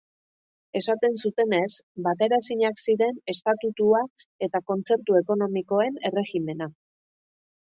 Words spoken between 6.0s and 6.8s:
erregimena.